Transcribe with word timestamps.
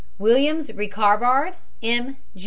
WILLIAMS, 0.17 0.73
RICHARD 0.73 1.57
M., 1.83 2.17
JR. 2.35 2.39